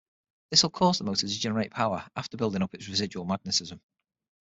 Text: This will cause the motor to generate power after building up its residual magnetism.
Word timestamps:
This 0.49 0.63
will 0.63 0.71
cause 0.71 0.97
the 0.97 1.03
motor 1.03 1.27
to 1.27 1.39
generate 1.39 1.69
power 1.69 2.09
after 2.15 2.35
building 2.35 2.63
up 2.63 2.73
its 2.73 2.87
residual 2.89 3.23
magnetism. 3.23 3.81